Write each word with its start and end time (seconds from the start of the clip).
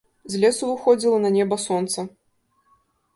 З 0.35 0.39
лесу 0.43 0.69
выходзіла 0.69 1.19
на 1.25 1.31
неба 1.37 1.55
сонца. 1.67 2.07